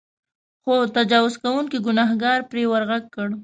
[0.63, 3.27] خو تجاوز کوونکي ګنهکار پرې ورغږ کړ.